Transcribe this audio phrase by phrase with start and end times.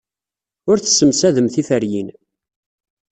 [0.69, 2.09] Ur tessemsadem tiferyin.